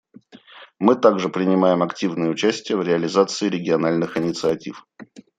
[0.79, 4.87] Мы также принимаем активное участие в реализации региональных инициатив.